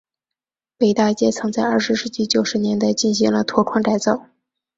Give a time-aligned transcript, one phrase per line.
[0.79, 4.25] 北大街曾在二十世纪九十年代进行了拓宽改造。